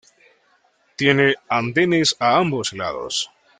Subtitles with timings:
[0.95, 3.29] Tiene andenes a ambos lados.